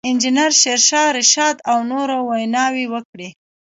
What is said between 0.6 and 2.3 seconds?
شېرشاه رشاد او نورو